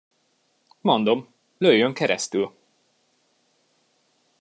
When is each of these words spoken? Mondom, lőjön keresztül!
Mondom, 0.81 1.27
lőjön 1.57 1.93
keresztül! 1.93 2.53